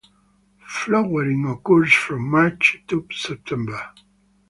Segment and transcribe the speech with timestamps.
[0.65, 3.83] Flowering occurs from March to September.